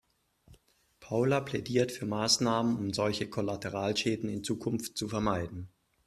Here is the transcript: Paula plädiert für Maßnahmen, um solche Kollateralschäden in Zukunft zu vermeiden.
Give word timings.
Paula 0.99 1.41
plädiert 1.41 1.91
für 1.91 2.07
Maßnahmen, 2.07 2.75
um 2.75 2.91
solche 2.91 3.29
Kollateralschäden 3.29 4.31
in 4.31 4.43
Zukunft 4.43 4.97
zu 4.97 5.07
vermeiden. 5.07 5.69